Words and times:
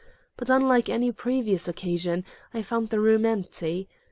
But 0.35 0.49
unlike 0.49 0.89
any 0.89 1.11
previous 1.11 1.67
occasion, 1.67 2.25
I 2.55 2.63
found 2.63 2.89
the 2.89 2.99
room 2.99 3.23
empty. 3.23 3.87